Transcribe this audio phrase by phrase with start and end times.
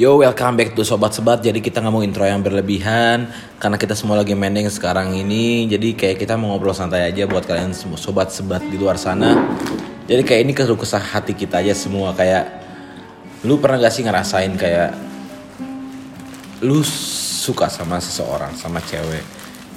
[0.00, 1.44] Yo, welcome back to Sobat Sebat.
[1.44, 3.28] Jadi kita nggak mau intro yang berlebihan
[3.60, 5.68] karena kita semua lagi mending sekarang ini.
[5.68, 9.36] Jadi kayak kita mau ngobrol santai aja buat kalian semua sobat sebat di luar sana.
[10.08, 12.48] Jadi kayak ini keluh kesah hati kita aja semua kayak
[13.44, 14.96] lu pernah gak sih ngerasain kayak
[16.64, 16.80] lu
[17.42, 19.20] suka sama seseorang sama cewek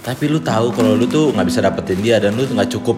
[0.05, 2.93] tapi lu tahu kalau lu tuh nggak bisa dapetin dia dan lu nggak cukup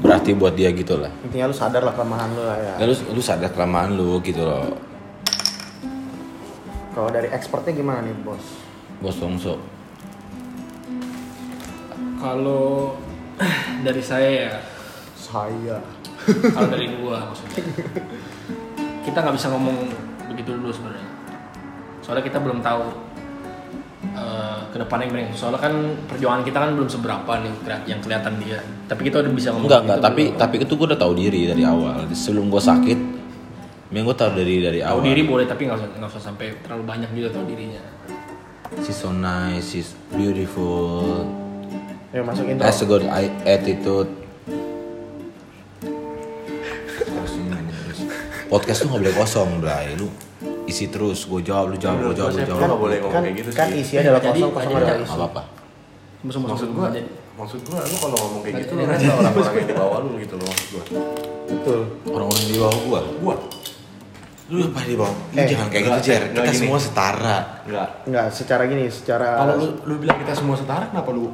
[0.00, 2.96] berarti buat dia gitu lah intinya lu sadar lah kelemahan lu lah ya dan lu,
[3.12, 4.72] lu sadar kelemahan lu gitu loh
[6.94, 8.44] kalau dari expertnya gimana nih bos
[9.00, 9.54] bos Bongso
[12.20, 13.00] Kalau
[13.86, 14.54] dari saya ya,
[15.16, 15.80] saya
[16.28, 17.64] kalau dari gua maksudnya,
[19.08, 19.76] kita nggak bisa ngomong
[20.28, 21.08] begitu dulu sebenarnya.
[22.04, 22.84] Soalnya kita belum tahu
[24.12, 25.32] uh, ke depannya gimana.
[25.32, 25.74] Soalnya kan
[26.12, 27.54] perjuangan kita kan belum seberapa nih
[27.88, 28.60] yang kelihatan dia.
[28.84, 29.64] Tapi kita udah bisa ngomong.
[29.64, 30.36] enggak enggak gitu tapi belum.
[30.36, 32.98] tapi itu gue udah tahu diri dari awal sebelum gue sakit
[33.90, 35.04] memang gue tahu dari dari tahu awal.
[35.04, 37.82] diri boleh tapi nggak usah nggak usah sampai terlalu banyak juga tahu dirinya.
[38.80, 41.26] she's so nice she's beautiful.
[42.10, 44.10] Ya masuk intro has a good i- attitude.
[48.46, 49.94] Podcast tuh nggak boleh kosong Bray.
[49.94, 50.10] Lu
[50.66, 52.62] isi terus gue jawab lu jawab gue jawab lu jawab.
[52.62, 53.82] nggak boleh ngomong kan, kayak gitu kan sih.
[53.82, 55.42] isi adalah Jadi- kosong kosong adalah isi apa apa
[56.20, 56.86] Masuk maksud gua
[57.40, 60.46] maksud gua lu kalau ngomong kayak gitu lu orang-orang yang di bawah lu gitu loh
[60.46, 60.84] maksud gua?
[61.48, 61.80] Betul.
[62.06, 63.00] Orang-orang di bawah gua?
[63.18, 63.34] Gua
[64.50, 66.22] lu apa di bawah lu Eh, jangan kayak gitu enggak, Jer.
[66.22, 66.60] enggak kita gini.
[66.60, 67.36] semua setara.
[67.62, 67.88] Enggak.
[68.04, 71.30] Nggak secara gini secara kalau lu lu bilang kita semua setara kenapa lu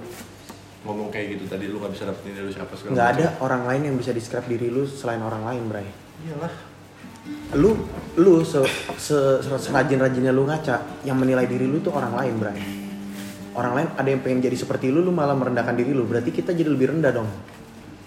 [0.84, 1.64] ngomong kayak gitu tadi?
[1.66, 4.68] Lu nggak bisa dapetin dari siapa segala nggak ada orang lain yang bisa describe diri
[4.68, 5.88] lu selain orang lain Bray.
[6.22, 6.52] Iyalah.
[7.58, 7.70] Lu
[8.14, 8.60] lu se,
[8.94, 12.58] se, serajin rajinnya lu ngaca yang menilai diri lu tuh orang lain Bray.
[13.56, 16.04] Orang lain ada yang pengen jadi seperti lu lu malah merendahkan diri lu.
[16.04, 17.26] Berarti kita jadi lebih rendah dong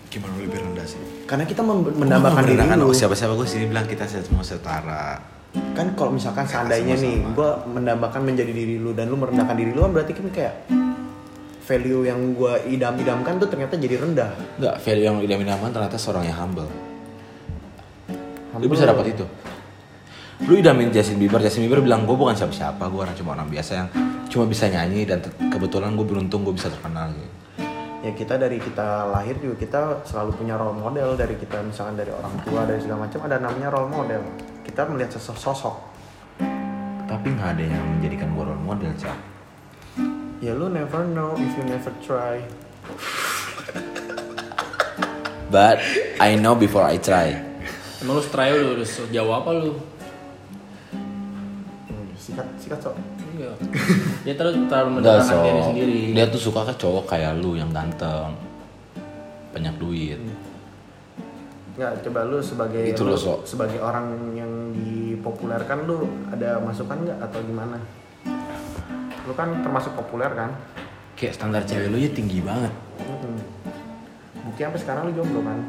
[0.10, 3.86] gimana lu lebih rendah sih karena kita mendambakan diri lu siapa siapa gue sini bilang
[3.86, 5.22] kita semua setara
[5.74, 7.34] kan kalau misalkan Ya, seandainya nih sama-sama.
[7.34, 10.54] gue mendambakan menjadi diri lu dan lu merendahkan diri lu kan berarti kan kayak
[11.66, 16.26] value yang gue idam-idamkan tuh ternyata jadi rendah Enggak, value yang tidak minamakan ternyata seorang
[16.26, 16.66] yang humble.
[18.10, 18.70] Lu Humble.
[18.74, 19.26] bisa dapat itu.
[20.50, 23.72] Lu idamin Justin Bieber, Justin Bieber bilang gue bukan siapa-siapa, gue orang cuma orang biasa
[23.76, 23.88] yang
[24.26, 27.30] cuma bisa nyanyi dan kebetulan gue beruntung gue bisa terkenal gitu.
[28.00, 32.16] Ya kita dari kita lahir juga kita selalu punya role model dari kita misalkan dari
[32.16, 34.24] orang tua dari segala macam ada namanya role model
[34.64, 35.76] kita melihat sosok sosok
[37.10, 39.18] Tapi nggak ada yang menjadikan gue role model, Cak.
[40.40, 42.40] ya lu never know if you never try
[45.50, 45.82] But
[46.22, 47.34] I know before I try.
[48.06, 49.74] Emang lu try udah, udah sejauh apa lu?
[50.94, 53.56] Hmm, sikat sikat sok Enggak.
[54.22, 55.40] Dia terlalu terlalu mendengarkan so.
[55.42, 56.00] diri sendiri.
[56.12, 58.36] Dia tuh suka ke cowok kayak lu yang ganteng.
[59.50, 60.20] Banyak duit.
[61.72, 63.48] nggak coba lu sebagai Itu lu Sok.
[63.48, 67.80] sebagai orang yang dipopulerkan lu ada masukan nggak atau gimana
[69.24, 70.52] lu kan termasuk populer kan
[71.16, 72.76] Kayak standar cewek lu ya tinggi banget.
[73.00, 73.40] Hmm.
[74.44, 75.60] bukti sampai sekarang lu jomblo kan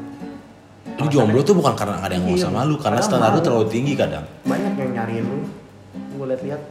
[0.99, 3.39] Lu jomblo tuh bukan karena ada yang mau Iya, sama lu, karena karena standar lu
[3.39, 4.25] terlalu tinggi kadang.
[4.43, 5.39] banyak yang nyariin lu
[6.11, 6.61] gue liat-liat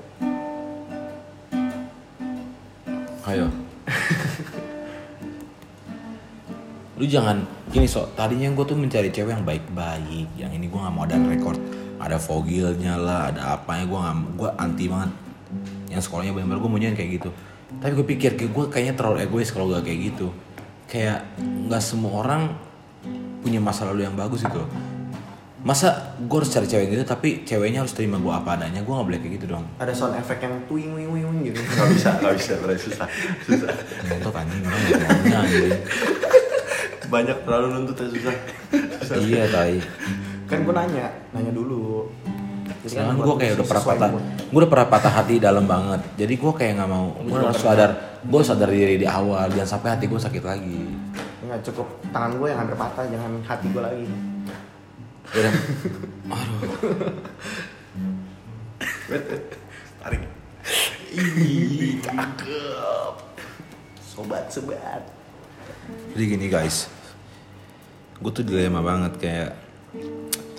[3.31, 3.47] Ayo.
[7.01, 7.41] lu jangan
[7.73, 11.17] gini so tadinya gue tuh mencari cewek yang baik-baik yang ini gue nggak mau ada
[11.17, 11.57] record
[11.97, 15.11] ada fogilnya lah ada apanya gue nggak gue anti banget.
[15.95, 17.31] Yang sekolahnya bener-bener gue maunya kayak gitu.
[17.79, 20.29] Tapi gue pikir kayak gue kayaknya terlalu egois kalau gak kayak gitu.
[20.91, 22.43] Kayak nggak semua orang
[23.41, 24.67] punya masa lalu yang bagus gitu
[25.61, 28.81] masa gue harus cari cewek gitu tapi ceweknya harus terima gue apa adanya?
[28.81, 29.65] Gue nggak boleh kayak gitu dong.
[29.77, 31.61] Ada sound effect yang twing wing wing wing gitu.
[31.61, 33.09] Nggak bisa nggak bisa berarti susah
[33.45, 33.69] susah.
[34.09, 35.81] Nonton anjing orang nggak maunya anjing?
[37.13, 38.35] Banyak terlalu nuntut ya susah.
[39.05, 39.17] Susah.
[39.21, 39.77] Iya tai.
[40.49, 41.07] Kan gue nanya
[41.37, 42.09] nanya dulu.
[42.81, 44.25] Jadi kan buat gue kayak udah pernah sesuai patah, mood.
[44.25, 46.01] gue udah pernah patah hati dalam banget.
[46.17, 47.91] Jadi gue kayak nggak mau, gue harus sadar,
[48.25, 50.81] gue sadar diri di awal, jangan sampai hati gue sakit lagi.
[51.45, 51.83] nggak cukup
[52.15, 54.07] tangan gue yang hampir patah jangan hati gue lagi
[55.31, 55.55] Udah,
[56.31, 56.61] aduh,
[60.03, 60.23] tarik.
[61.15, 63.15] Ih, cakep.
[64.03, 65.21] Sobat sobat
[66.11, 66.91] jadi gini guys,
[68.19, 69.51] gue tuh dilema banget kayak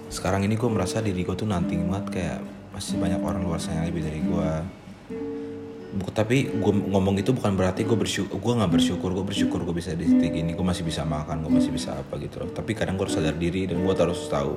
[0.07, 2.39] sekarang ini gue merasa diri gue tuh nanti banget kayak
[2.71, 4.51] masih banyak orang luar sana yang lebih dari gue.
[5.91, 9.91] Tapi gue ngomong itu bukan berarti gue bersyukur, gue nggak bersyukur, gue bersyukur gue bisa
[9.91, 12.49] di titik ini, gue masih bisa makan, gue masih bisa apa gitu loh.
[12.55, 14.55] Tapi kadang gue harus sadar diri dan gue harus tahu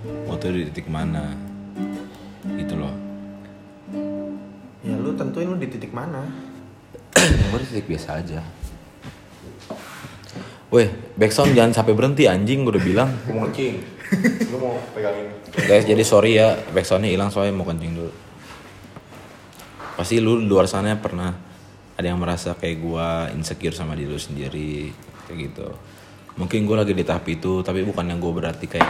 [0.00, 1.36] gue tuh di titik mana,
[2.56, 2.94] gitu loh.
[4.80, 6.24] ya lu tentuin lu di titik mana
[7.52, 8.40] gue di titik biasa aja.
[10.72, 10.88] Weh,
[11.18, 13.10] backsound jangan sampai berhenti anjing gue udah bilang.
[13.28, 14.00] gue mau kencing
[14.50, 18.12] lu mau pegangin Guys, jadi sorry ya backsoundnya hilang soalnya mau kencing dulu.
[20.00, 21.28] Pasti lu di luar sana pernah
[21.92, 24.88] ada yang merasa kayak gua insecure sama diri lu sendiri?
[25.28, 25.68] Kayak gitu.
[26.40, 28.88] Mungkin gua lagi di tahap itu tapi bukan yang gue berarti kayak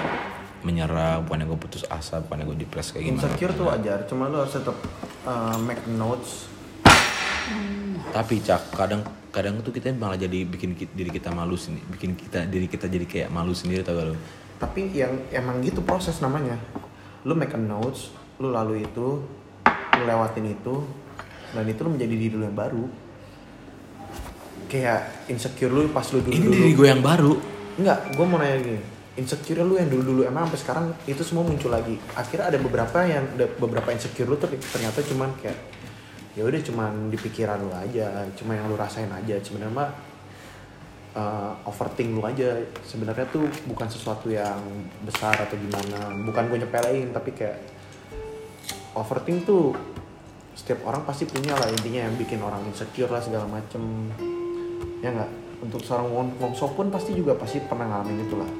[0.62, 3.26] menyerah bukan yang gue putus asa bukan yang gue depres kayak gimana.
[3.26, 4.76] Insecure tuh wajar cuma lu harus tetap
[5.26, 6.46] uh, make notes.
[8.14, 9.02] Tapi cak kadang
[9.34, 12.86] kadang tuh kita malah jadi bikin ki- diri kita malu sendiri bikin kita diri kita
[12.86, 14.16] jadi kayak malu sendiri tau gak lu?
[14.60, 16.54] Tapi yang emang gitu proses namanya.
[17.26, 19.24] Lu make a notes lu lalu itu
[20.00, 20.74] lu lewatin itu
[21.52, 22.84] dan itu lu menjadi diri lu yang baru
[24.70, 28.36] kayak insecure lu pas lu dulu ini dulu diri gue yang baru Enggak, gue mau
[28.36, 28.82] nanya gini.
[29.16, 31.96] Insecure lu yang dulu-dulu emang sampai sekarang itu semua muncul lagi.
[32.12, 35.56] Akhirnya ada beberapa yang ada beberapa insecure lu tuh ternyata cuman kayak
[36.36, 39.40] ya udah cuman di pikiran lu aja, cuma yang lu rasain aja.
[39.40, 39.90] Sebenarnya mah
[41.16, 42.60] uh, overthink lu aja.
[42.84, 44.60] Sebenarnya tuh bukan sesuatu yang
[45.08, 46.12] besar atau gimana.
[46.28, 47.79] Bukan gue nyepelein tapi kayak
[48.94, 49.74] overthink tuh
[50.54, 54.10] setiap orang pasti punya lah intinya yang bikin orang insecure lah segala macem.
[55.00, 55.30] Ya nggak?
[55.60, 58.50] Untuk seorang Wong, Wong Sok pun pasti juga pasti pernah ngalamin itu lah.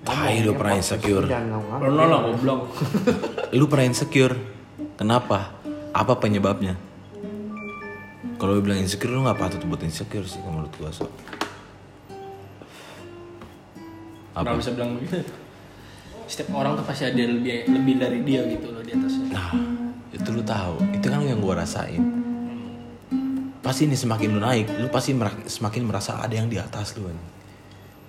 [0.00, 1.28] Tai, lu pernah insecure.
[1.28, 2.60] jangan ngomong Pernah lah goblok.
[3.58, 4.34] lu pernah insecure?
[4.96, 5.52] Kenapa?
[5.92, 6.74] Apa penyebabnya?
[8.40, 11.04] Kalau lu bilang insecure lu nggak patut buat insecure sih kalau menurut gua so
[14.30, 14.60] Kenapa apa?
[14.62, 15.20] bisa bilang begitu?
[16.30, 19.26] Setiap orang tuh pasti ada yang lebih lebih dari dia gitu loh di atasnya.
[19.34, 19.50] nah
[20.14, 20.78] itu lu tahu.
[20.94, 21.98] Itu kan yang gua rasain.
[23.58, 27.10] Pasti ini semakin lu naik lu pasti mera- semakin merasa ada yang di atas lu
[27.10, 27.18] kan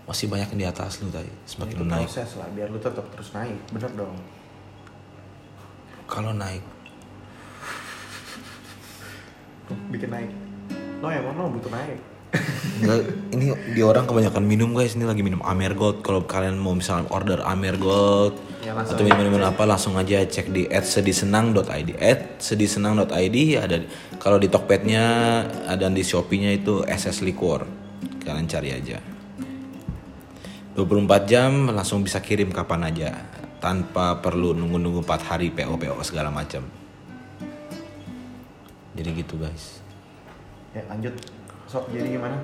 [0.05, 2.07] masih banyak yang di atas lu tadi semakin itu lu naik.
[2.09, 3.57] proses lah biar lu tetap terus naik.
[3.73, 4.15] Bener dong.
[6.05, 6.61] Kalau naik.
[9.89, 10.29] Bikin naik.
[11.01, 12.10] No emang no butuh naik
[12.81, 12.99] Enggak,
[13.35, 13.45] ini
[13.75, 14.95] di orang kebanyakan minum guys.
[14.95, 16.01] Ini lagi minum Amer Gold.
[16.01, 20.69] Kalau kalian mau misalnya order Amer Gold Ya, atau minum-minum apa langsung aja cek di
[20.69, 21.97] @sedisenang.id.
[22.37, 23.81] @sedisenang.id ada
[24.21, 25.05] kalau di Tokpednya
[25.65, 27.65] ada di Shopee-nya itu SS Liquor.
[28.21, 29.01] Kalian cari aja.
[30.77, 33.09] 24 jam langsung bisa kirim kapan aja
[33.57, 36.61] tanpa perlu nunggu-nunggu 4 hari PO PO segala macam.
[38.93, 39.81] Jadi gitu guys.
[40.71, 41.11] ya lanjut
[41.71, 42.35] sok jadi gimana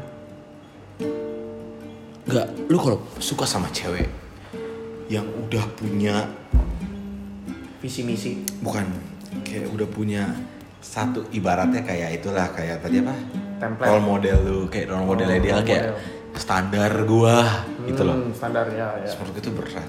[2.24, 4.08] Enggak, lu kalau suka sama cewek
[5.08, 6.28] yang udah punya
[7.80, 8.84] visi misi bukan
[9.44, 10.24] kayak udah punya
[10.78, 13.16] satu ibaratnya kayak itulah kayak tadi apa?
[13.58, 13.88] Template.
[13.90, 15.96] Role model lu, kayak role Oh, dia role kayak model.
[16.36, 17.38] standar gua
[17.84, 18.16] gitu loh.
[18.18, 19.88] Hmm, standar ya ya Seperti itu berat.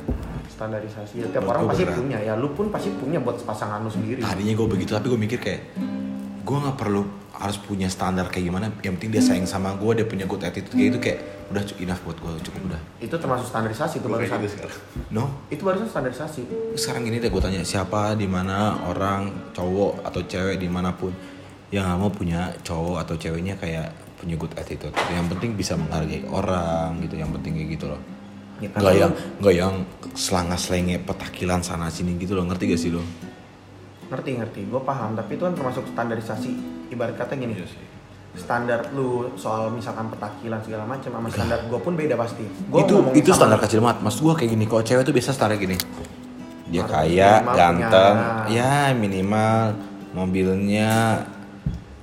[0.49, 1.99] standarisasi ya, tiap Menurut orang pasti berat.
[1.99, 5.21] punya ya lu pun pasti punya buat pasangan lu sendiri Tadinya gue begitu tapi gue
[5.21, 5.63] mikir kayak
[6.41, 7.03] gue nggak perlu
[7.39, 8.67] harus punya standar kayak gimana.
[8.83, 11.19] Yang penting dia sayang sama gue, dia punya good attitude kayak itu kayak
[11.49, 12.83] udah enough buat gue cukup udah.
[13.01, 14.39] itu termasuk standarisasi itu barusan.
[15.09, 16.41] No, itu barusan standarisasi.
[16.77, 21.15] Sekarang gini deh gue tanya siapa di mana orang cowok atau cewek di mana pun
[21.73, 24.93] yang nggak mau punya cowok atau ceweknya kayak punya good attitude.
[25.09, 28.01] Yang penting bisa menghargai orang gitu yang penting kayak gitu loh.
[28.59, 29.75] Ya, kan nggak yang nggak yang
[30.19, 33.07] selanga selenge petakilan sana sini gitu loh ngerti gak sih lo
[34.09, 34.61] ngerti ngerti.
[34.69, 36.51] Gue paham tapi itu kan termasuk standarisasi.
[36.89, 37.69] Ibarat kata gini Iya
[38.39, 42.47] standar lu soal misalkan petakilan segala macam sama standar gue pun beda pasti.
[42.71, 43.99] Gua itu itu standar kecil banget.
[44.07, 45.77] Maksud gue kayak gini kalau cewek tuh biasa standar gini?
[46.69, 48.15] Dia Harus kaya minimal ganteng.
[48.15, 49.63] Punya- ya minimal.
[50.09, 50.91] Mobilnya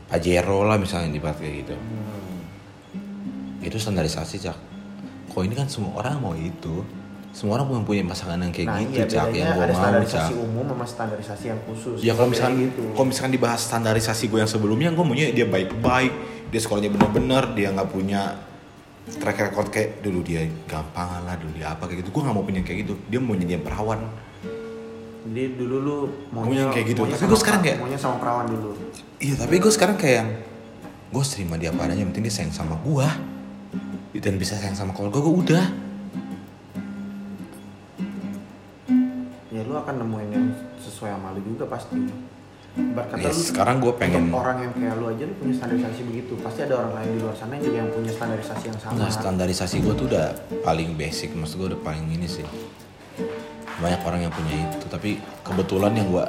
[0.06, 1.76] Pajero lah misalnya di kayak gitu.
[3.66, 4.58] Itu standarisasi cak.
[5.34, 6.86] Kok ini kan semua orang mau itu
[7.36, 10.46] semua orang punya pasangan yang kayak nah gitu iya cak yang gue mau standarisasi cak.
[10.48, 11.98] umum sama standarisasi yang khusus.
[12.00, 12.84] Ya kalau misalkan gitu.
[12.96, 16.14] kalau misalkan dibahas standarisasi gue yang sebelumnya gue maunya dia baik-baik
[16.48, 18.40] dia sekolahnya bener-bener dia nggak punya
[19.20, 22.10] track record kayak dulu dia gampang lah dulu dia apa kayak gitu.
[22.16, 22.94] Gue nggak mau punya kayak gitu.
[23.12, 24.00] Dia mau jadi perawan.
[25.28, 25.98] Jadi dulu lu
[26.32, 27.04] Maunya kayak gitu.
[27.04, 28.72] Tapi gua sekarang kayak- maunya sama perawan dulu.
[29.20, 30.30] Iya tapi gue sekarang kayak yang
[31.12, 33.08] gue terima dia apa adanya yang penting dia sayang sama gue
[34.24, 35.66] dan bisa sayang sama keluarga gue udah
[39.86, 40.46] akan nemuin yang
[40.82, 41.96] sesuai sama lu juga pasti
[42.76, 46.02] Ibarat kata Ya, lu sekarang gue pengen orang yang kayak lu aja lu punya standarisasi
[46.04, 48.96] begitu pasti ada orang lain di luar sana yang juga yang punya standarisasi yang sama
[49.00, 50.26] Nah, standarisasi gue tuh udah
[50.60, 52.44] paling basic, maksud gue udah paling ini sih.
[53.80, 56.26] Banyak orang yang punya itu, tapi kebetulan yang gue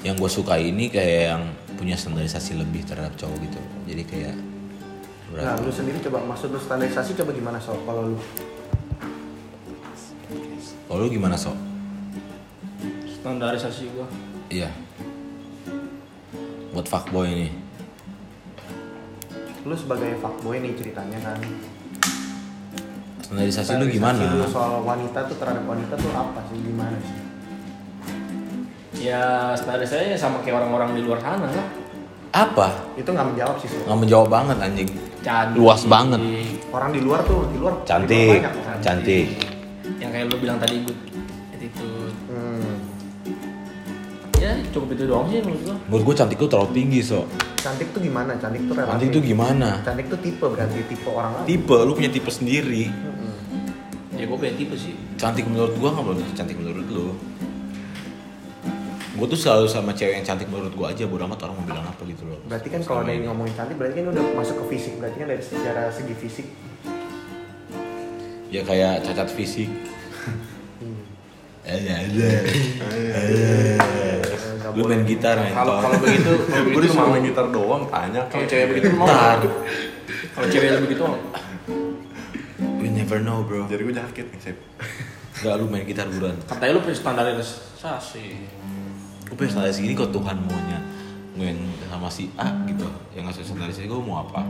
[0.00, 1.42] yang gue suka ini kayak yang
[1.74, 3.60] punya standarisasi lebih terhadap cowok gitu.
[3.90, 4.34] Jadi kayak
[5.30, 8.18] nah lu sendiri coba maksud lu standarisasi coba gimana so kalau lu
[10.86, 11.54] Kalau lu gimana sok?
[13.20, 14.06] Standarisasi gua.
[14.48, 14.70] Iya.
[16.72, 17.48] Buat fuckboy ini.
[19.60, 21.36] lu sebagai fuckboy nih ceritanya kan
[23.20, 24.24] Standarisasi lu Standarisasi gimana?
[24.40, 27.18] lu soal wanita tuh terhadap wanita tuh apa sih gimana sih
[29.00, 31.68] Ya standarisasinya sama kayak orang-orang di luar sana lah.
[32.32, 32.68] Apa?
[32.96, 33.68] Itu nggak menjawab sih.
[33.84, 34.88] Nggak menjawab banget anjing.
[35.20, 35.56] Cantik.
[35.56, 36.20] Luas banget.
[36.68, 38.76] Orang di luar tuh, di luar di luar Cantik, banyak, kan?
[38.80, 39.26] cantik.
[40.00, 41.00] Yang kayak lu bilang tadi good
[41.52, 41.89] attitude.
[44.50, 44.66] Hmm.
[44.66, 45.76] Ya cukup itu doang sih menurut gua.
[45.86, 47.22] Menurut gue cantik lu terlalu tinggi so.
[47.62, 48.34] Cantik tuh gimana?
[48.34, 48.90] Cantik tuh relatif.
[48.90, 49.68] Cantik tuh gimana?
[49.86, 51.46] Cantik tuh tipe berarti tipe orang lain.
[51.46, 52.90] Tipe, lu punya tipe sendiri.
[52.90, 54.18] Mm-mm.
[54.18, 54.98] Ya gua punya tipe sih.
[55.14, 57.14] Cantik menurut gua nggak belum tentu cantik menurut lu.
[59.20, 61.84] Gue tuh selalu sama cewek yang cantik menurut gua aja, bodo amat orang mau bilang
[61.84, 62.40] apa gitu loh.
[62.48, 64.96] Berarti kan kalau ada yang ngomongin cantik, berarti kan udah masuk ke fisik.
[64.96, 66.46] Berarti kan dari secara segi fisik.
[68.48, 69.68] Ya kayak cacat fisik.
[70.80, 71.04] Hmm.
[71.68, 72.28] Ada, ada.
[74.70, 77.10] Nggak Lu main gitar main Kalau kalau begitu, kalau Gue begitu mau.
[77.10, 79.06] main gitar doang, tanya Kalau cewek begitu mau.
[80.30, 81.18] Kalau cewek yang begitu mau.
[82.78, 83.66] We never know bro.
[83.66, 84.56] Jadi gue sakit nih, Sep.
[85.40, 86.36] Gak lu main gitar buruan.
[86.46, 88.24] Katanya lu punya standarisasi.
[89.26, 90.78] Gue pengen standar segini kok Tuhan maunya
[91.32, 91.56] main
[91.88, 92.84] sama si A gitu
[93.14, 94.44] yang nggak sesuai standarisasi gue mau apa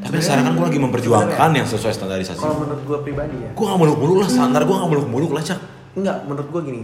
[0.00, 3.50] tapi sekarang kan gue lagi memperjuangkan yang sesuai standarisasi Kalau menurut gue pribadi ya.
[3.52, 5.60] gue gak muluk-muluk lah standar gue gak muluk-muluk lah cak
[5.92, 6.82] Enggak, menurut gue gini.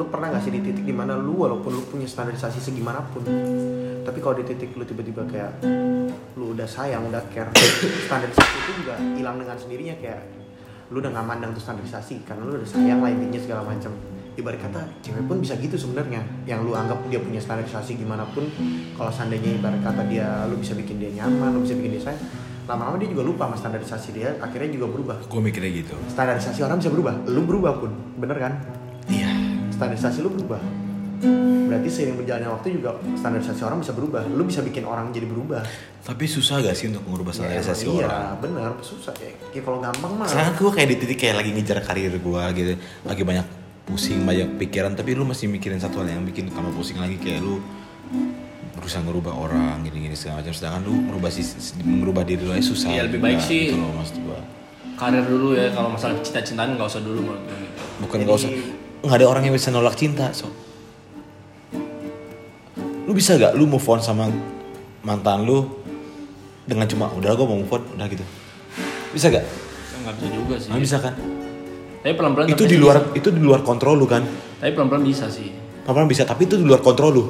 [0.00, 3.20] Lu pernah gak sih di titik di mana lu walaupun lu punya standarisasi segimanapun.
[4.00, 5.60] Tapi kalau di titik lu tiba-tiba kayak
[6.40, 7.52] lu udah sayang, udah care.
[8.08, 10.24] standarisasi itu juga hilang dengan sendirinya kayak
[10.88, 13.92] lu udah gak mandang tuh standarisasi karena lu udah sayang lah intinya segala macam
[14.40, 18.48] ibarat kata cewek pun bisa gitu sebenarnya yang lu anggap dia punya standarisasi gimana pun
[18.96, 22.22] kalau seandainya ibarat kata dia lu bisa bikin dia nyaman lu bisa bikin dia sayang
[22.70, 26.78] lama-lama dia juga lupa sama standarisasi dia akhirnya juga berubah gue mikirnya gitu standarisasi orang
[26.78, 28.52] bisa berubah lu berubah pun bener kan
[29.80, 30.60] standarisasi lu berubah.
[31.70, 34.24] Berarti seiring berjalannya waktu juga standarisasi orang bisa berubah.
[34.26, 35.64] Lu bisa bikin orang jadi berubah.
[36.00, 38.10] Tapi susah gak sih untuk mengubah standarisasi Ya, orang?
[38.10, 38.70] iya bener.
[38.80, 39.12] Susah.
[39.16, 40.26] Ya Kayak kalau gampang mah.
[40.26, 42.72] Sekarang gue kayak di titik kayak lagi ngejar karir gue gitu.
[43.04, 43.46] Lagi banyak
[43.84, 44.92] pusing banyak pikiran.
[44.92, 47.16] Tapi lu masih mikirin satu hal yang bikin kamu pusing lagi.
[47.16, 47.60] Kayak lu
[48.72, 50.52] berusaha ngerubah orang gini-gini segala macam.
[50.52, 51.44] Sedangkan lu merubah si,
[51.80, 53.60] merubah diri lu aja susah Iya, lebih juga, baik sih.
[53.66, 54.38] gitu loh maksud gue
[54.96, 55.68] Karir dulu ya.
[55.70, 57.60] Kalau masalah cinta-cintaan nggak usah dulu menurut gue
[58.00, 58.50] bukan Jadi- gak usah
[59.00, 60.48] nggak ada orang yang bisa nolak cinta so.
[63.08, 64.30] Lu bisa gak lu move on sama
[65.02, 65.66] mantan lu
[66.68, 67.82] dengan cuma udah gue mau move on.
[67.96, 68.22] Udah gitu.
[69.10, 70.68] Bisa gak Ya, nggak bisa juga sih.
[70.70, 71.14] nggak bisa kan?
[72.00, 72.84] Tapi pelan-pelan itu tapi di bisa.
[72.84, 74.22] luar itu di luar kontrol lu kan?
[74.62, 75.50] Tapi pelan-pelan bisa sih.
[75.84, 77.24] pelan bisa tapi itu di luar kontrol lu.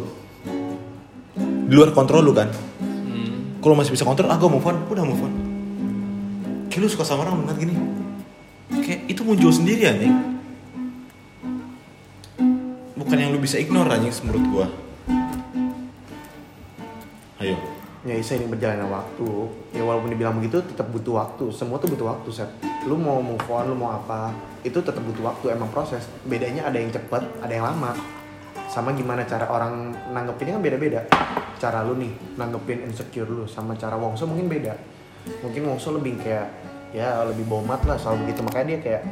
[1.71, 2.51] Di luar kontrol lu kan?
[2.51, 3.63] Hmm.
[3.63, 4.77] kalau masih bisa kontrol ah gue move on.
[4.91, 5.33] Udah move on.
[6.69, 7.75] Kayak lu suka sama orang ngeliat gini.
[8.85, 10.40] Kayak itu muncul sendiri anjing
[13.11, 14.67] bukan yang lu bisa ignore anjing menurut gua.
[17.43, 17.59] Ayo.
[18.07, 19.51] Ya seiring berjalannya waktu.
[19.75, 21.51] Ya walaupun dibilang begitu tetap butuh waktu.
[21.51, 22.47] Semua tuh butuh waktu set
[22.87, 24.31] lu mau move on lu mau apa
[24.63, 25.59] itu tetap butuh waktu.
[25.59, 26.07] Emang proses.
[26.23, 27.99] Bedanya ada yang cepet ada yang lama.
[28.71, 31.03] Sama gimana cara orang nanggepinnya kan beda-beda.
[31.59, 34.79] Cara lu nih nanggepin insecure lu sama cara Wongso mungkin beda.
[35.43, 36.47] Mungkin Wongso lebih kayak
[36.95, 38.39] ya lebih bomat lah soal begitu.
[38.47, 39.03] Makanya dia kayak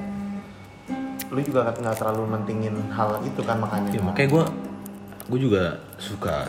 [1.28, 3.90] lu juga nggak terlalu mentingin hal itu kan makanya.
[3.92, 4.44] Ya, makanya gua
[5.28, 5.64] gua juga
[6.00, 6.48] suka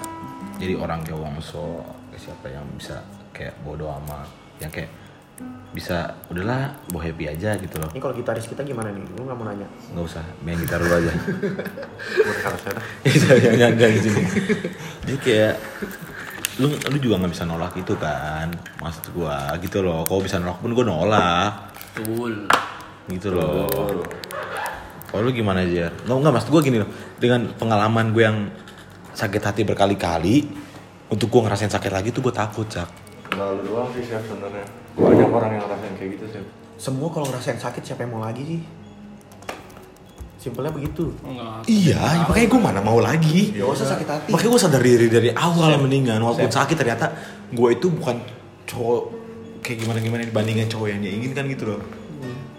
[0.60, 3.04] jadi orang kayak Wongso kayak siapa yang bisa
[3.36, 4.28] kayak bodo amat
[4.60, 4.92] yang kayak
[5.72, 7.88] bisa udahlah bawa happy aja gitu loh.
[7.96, 9.06] Ini kalau gitaris kita gimana nih?
[9.16, 9.68] Lu nggak mau nanya?
[9.96, 11.12] Nggak usah main gitar dulu aja.
[11.16, 12.36] Gue
[13.16, 14.22] jangan jangan jangan di sini.
[15.08, 15.54] Jadi kayak
[16.60, 18.52] lu lu juga nggak bisa nolak itu kan
[18.84, 20.04] maksud gua gitu loh.
[20.04, 21.52] Kalau bisa nolak pun gua nolak.
[21.96, 22.48] Betul.
[23.10, 23.66] gitu loh
[25.10, 26.90] kalau lu gimana aja nggak nggak maksud gua gini loh.
[27.18, 28.38] Dengan pengalaman gue yang
[29.18, 30.46] sakit hati berkali-kali
[31.10, 32.90] untuk gua ngerasain sakit lagi tuh gue takut cak
[33.30, 34.66] Gak lu doang sih, Sep, sebenarnya.
[34.98, 36.46] Banyak orang yang ngerasain kayak gitu, Sep.
[36.80, 38.62] semua kalau ngerasain sakit siapa yang mau lagi sih?
[40.40, 41.12] Simpelnya begitu.
[41.20, 41.68] Enggak.
[41.68, 43.52] iya makanya gue mana mau lagi.
[43.60, 44.30] Gak usah sakit hati.
[44.32, 47.12] Makanya gue sadar diri dari awal mendingan walaupun sakit ternyata
[47.52, 48.24] gue itu bukan
[48.64, 49.02] cowok
[49.60, 51.82] kayak gimana gimana dibandingin cowok yang dia inginkan gitu loh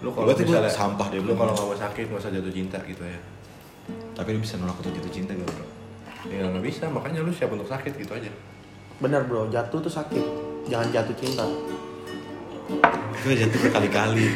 [0.01, 1.37] Lu kalau Berarti misalnya sampah deh, Lu belum.
[1.37, 3.19] kalau gak mau sakit, gak usah jatuh cinta gitu ya.
[4.11, 5.65] tapi lu bisa nolak untuk jatuh cinta gak bro.
[6.27, 8.29] Ya nggak bisa, makanya lu siap untuk sakit gitu aja.
[8.97, 9.45] bener bro.
[9.47, 10.21] Jatuh tuh sakit.
[10.67, 11.45] Jangan jatuh cinta.
[13.19, 14.27] Gue jatuh berkali-kali.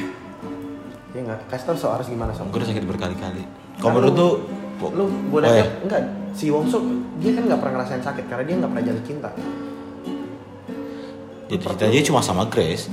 [1.12, 1.40] Ya nggak?
[1.48, 3.44] Kasih tau so harus gimana sama gue udah sakit berkali-kali.
[3.78, 4.34] Kalau menurut lu- tuh
[4.92, 5.66] lu gue Oh, lihat ya.
[5.82, 6.78] enggak si Wongso
[7.18, 9.30] dia kan nggak pernah ngerasain sakit karena dia nggak pernah jatuh cinta.
[11.46, 12.90] Jatuh cintanya cuma sama Grace.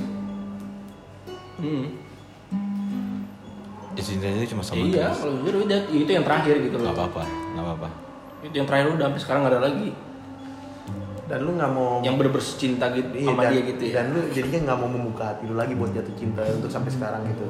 [1.57, 1.85] Hmm.
[3.93, 6.91] Jatuh cintanya cuma sama Iya, kalau jujur udah itu yang terakhir gitu loh.
[6.91, 7.87] apa-apa nggak apa-apa
[8.41, 9.89] Itu yang terakhir udah sampai sekarang nggak ada lagi.
[11.23, 13.93] dan lu nggak mau Yang bener-bener cinta gitu Iya, sama dan, dia gitu ya.
[13.93, 17.21] dan lu jadinya nggak mau membuka hati lu lagi buat jatuh cinta untuk sampai sekarang
[17.25, 17.45] gitu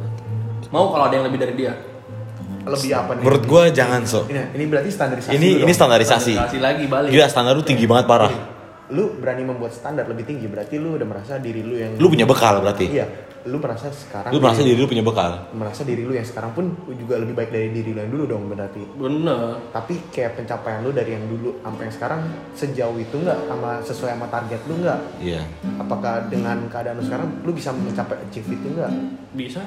[0.69, 1.73] Mau kalau ada yang lebih dari dia.
[2.63, 5.75] lebih apa nih menurut gue jangan so ini, ini berarti standarisasi ini ini dong.
[5.75, 7.09] standarisasi Kasih lagi balik.
[7.09, 8.31] Gila standar lu tinggi banget parah
[8.89, 12.23] lu berani membuat standar lebih tinggi berarti lu udah merasa diri lu yang Lu punya
[12.23, 12.89] bekal berarti.
[12.89, 13.07] iya
[13.43, 15.51] lu merasa sekarang Lu merasa diri lu punya bekal.
[15.51, 18.43] merasa diri lu yang sekarang pun juga lebih baik dari diri lu yang dulu dong
[18.47, 22.21] berarti bener tapi kayak pencapaian lu dari yang dulu sampai yang sekarang
[22.53, 25.41] sejauh itu nggak sama sesuai sama target lu nggak Iya.
[25.75, 28.91] apakah dengan keadaan lu sekarang lu bisa mencapai achieve itu nggak
[29.33, 29.59] bisa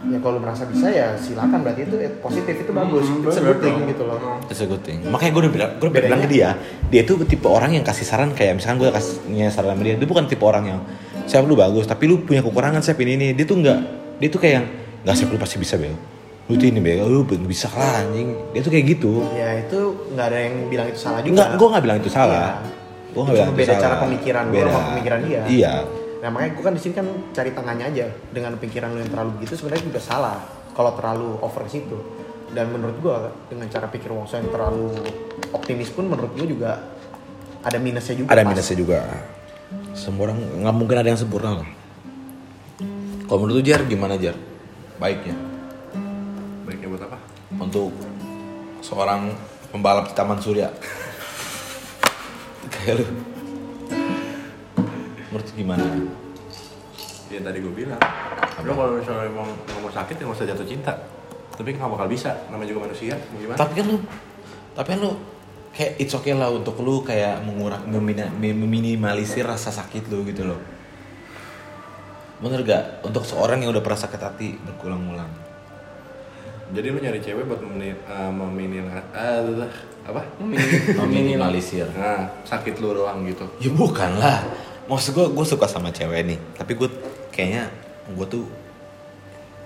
[0.00, 3.44] ya kalau merasa bisa ya silakan berarti itu eh, positif itu bagus Hmm, it's a
[3.44, 4.18] good thing gitu loh
[4.48, 4.98] It's a good thing.
[5.06, 6.48] Makanya gue udah bilang, gue udah Bedanya- bilang ke dia,
[6.88, 10.08] dia tuh tipe orang yang kasih saran kayak misalkan gue kasih saran sama dia, dia
[10.08, 10.80] bukan tipe orang yang
[11.24, 13.28] siap lu bagus, tapi lu punya kekurangan siap ini ini.
[13.32, 13.78] Dia tuh nggak,
[14.18, 14.66] dia tuh kayak yang
[15.06, 15.94] nggak siap lu pasti bisa bel.
[16.50, 18.34] Lu tuh ini bel, lu bisa lah anjing.
[18.50, 19.22] Dia tuh kayak gitu.
[19.30, 19.78] ya itu
[20.10, 22.46] nggak ada yang bilang itu salah juga Enggak, gue nggak bilang itu salah.
[22.58, 23.12] Iya.
[23.14, 23.82] Gue nggak bilang itu beda salah.
[23.84, 24.66] cara pemikiran Beda.
[24.66, 25.40] sama pemikiran dia.
[25.46, 25.74] Iya.
[26.20, 29.30] Nah makanya gue kan di sini kan cari tengahnya aja dengan pikiran lu yang terlalu
[29.40, 30.38] begitu sebenarnya juga salah
[30.76, 31.98] kalau terlalu over ke situ.
[32.50, 33.16] Dan menurut gue
[33.48, 34.90] dengan cara pikir Wongso yang terlalu
[35.54, 36.82] optimis pun menurut gue juga
[37.64, 38.28] ada minusnya juga.
[38.34, 38.50] Ada pas.
[38.52, 39.00] minusnya juga.
[39.96, 41.68] Semua orang nggak mungkin ada yang sempurna lah.
[43.30, 44.34] Kalau menurut lu Jar gimana Jar?
[44.98, 45.38] Baiknya
[46.66, 47.18] Baiknya buat apa?
[47.56, 47.90] untuk
[48.82, 49.34] seorang
[49.74, 50.70] pembalap di Taman Surya.
[52.74, 53.06] Kayak lu.
[55.30, 55.86] Menurut gimana?
[57.30, 58.02] Ya tadi gue bilang,
[58.66, 60.92] lo kalau misalnya emang nggak mau sakit ya nggak usah jatuh cinta.
[61.54, 63.14] Tapi nggak bakal bisa, namanya juga manusia.
[63.38, 63.54] Gimana?
[63.54, 63.96] Tapi kan lu,
[64.74, 65.12] tapi kan lu
[65.70, 67.86] kayak it's okay lah untuk lu kayak mengurang
[68.42, 70.58] meminimalisir rasa sakit lu gitu loh.
[72.42, 73.04] Bener gak?
[73.04, 75.28] Untuk seorang yang udah pernah sakit hati berulang-ulang.
[76.72, 79.68] Jadi lu nyari cewek buat memini, uh, meminimal, uh,
[80.08, 80.22] apa?
[81.04, 81.84] Meminimalisir.
[81.92, 83.44] Nah, sakit lu doang gitu.
[83.60, 84.40] Ya bukan lah.
[84.90, 86.38] Maksud gue, gue suka sama cewek nih.
[86.58, 86.88] Tapi gue
[87.30, 87.70] kayaknya
[88.10, 88.44] gue tuh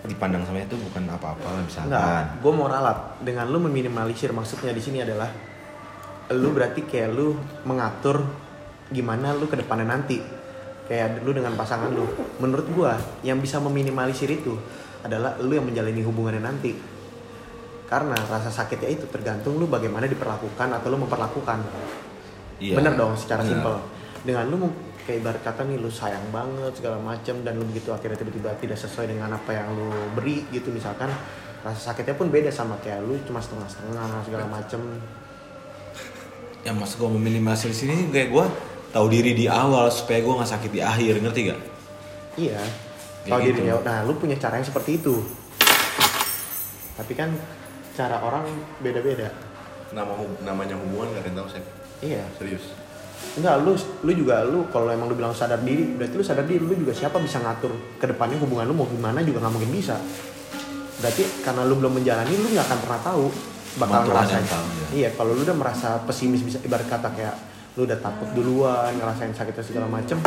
[0.05, 1.89] dipandang sama itu bukan apa-apa lah misalkan.
[1.89, 5.33] Enggak, gue mau ralat dengan lu meminimalisir maksudnya di sini adalah
[6.29, 8.21] lu berarti kayak lu mengatur
[8.93, 10.21] gimana lu ke depannya nanti.
[10.85, 12.05] Kayak lu dengan pasangan lu.
[12.45, 14.53] Menurut gua yang bisa meminimalisir itu
[15.01, 16.77] adalah lu yang menjalani hubungannya nanti.
[17.89, 21.59] Karena rasa sakitnya itu tergantung lu bagaimana diperlakukan atau lu memperlakukan.
[22.61, 22.77] Iya.
[22.77, 23.57] Bener dong secara Bener.
[23.57, 23.75] simpel.
[24.25, 24.57] Dengan lu
[25.05, 28.79] kayak ibarat kata nih lu sayang banget segala macem dan lu begitu akhirnya tiba-tiba tidak
[28.79, 31.13] sesuai dengan apa yang lu beri gitu misalkan
[31.61, 34.81] rasa sakitnya pun beda sama kayak lu cuma setengah-setengah segala macem
[36.63, 38.45] Yang maksud gue meminimalisir di sini kayak gue
[38.91, 41.61] tahu diri di awal supaya gue nggak sakit di akhir ngerti gak?
[42.37, 42.61] iya
[43.21, 43.57] Kayak kalau gitu.
[43.61, 45.21] dirinya nah lu punya cara yang seperti itu
[46.95, 47.29] tapi kan
[47.93, 48.47] cara orang
[48.81, 49.29] beda-beda
[49.93, 51.63] Nama hub- namanya hubungan gak ada yang tahu sih.
[52.03, 52.65] iya Serius.
[53.35, 53.73] Enggak lu
[54.07, 56.95] lu juga lu kalau emang lu bilang sadar diri berarti lu sadar diri lu juga
[56.95, 59.97] siapa bisa ngatur ke depannya hubungan lu mau gimana juga nggak mungkin bisa.
[61.03, 63.25] Berarti karena lu belum menjalani lu nggak akan pernah tahu
[63.75, 64.47] bakal ngerasain.
[64.47, 64.87] tahu, ya.
[64.95, 67.35] iya kalau lu udah merasa pesimis bisa ibarat kata kayak
[67.75, 70.23] lu udah takut duluan ngerasain sakitnya segala macem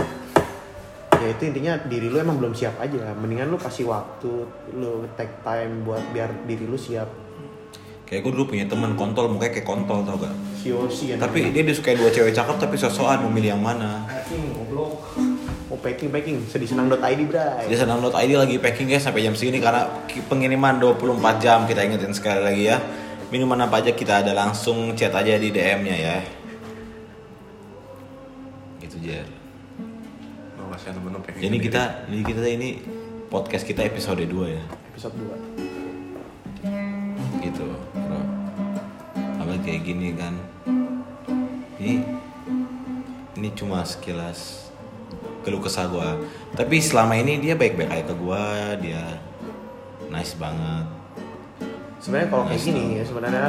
[1.17, 3.15] ya itu intinya diri lu emang belum siap aja.
[3.17, 4.31] Mendingan lu kasih waktu
[4.77, 7.26] lu take time buat biar diri lu siap
[8.07, 10.31] Kayak gue dulu punya teman kontol mukanya kayak kontol tau gak?
[10.63, 14.07] ya Tapi dia disukai dua cewek cakep tapi sosokan memilih yang mana.
[14.07, 15.03] packing goblok
[15.67, 19.35] mau packing packing sedih senang.id bray Dia senang download ID lagi packing guys sampai jam
[19.35, 19.83] segini karena
[20.31, 22.79] pengiriman 24 jam kita ingetin sekali lagi ya.
[23.27, 26.17] Minuman apa aja kita ada langsung chat aja di DM-nya ya.
[28.79, 29.27] Gitu Jer.
[30.67, 31.57] Kasihan temen Jadi gini.
[31.59, 32.69] kita jadi kita ini
[33.27, 34.63] podcast kita episode 2 ya.
[34.93, 35.67] episode 2
[37.37, 37.63] Gitu,
[39.67, 40.33] kayak gini kan.
[41.77, 41.93] Ini
[43.37, 44.67] ini cuma sekilas
[45.45, 46.09] keluh kesah gue
[46.59, 48.45] tapi selama ini dia baik-baik aja ke gue
[48.83, 49.03] dia
[50.11, 50.83] nice banget
[52.03, 52.97] sebenarnya kalau kayak Nice gini tau.
[52.97, 53.47] ya sebenarnya